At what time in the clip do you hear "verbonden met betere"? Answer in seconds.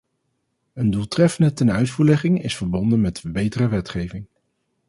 2.57-3.67